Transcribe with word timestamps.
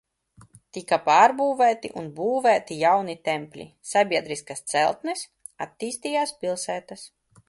Tika 0.77 0.97
pārbūvēti 1.07 1.91
un 2.01 2.07
būvēti 2.19 2.77
jauni 2.79 3.15
tempļi, 3.29 3.67
sabiedriskas 3.91 4.63
celtnes, 4.73 5.25
attīstījās 5.67 6.35
pilsētas. 6.45 7.07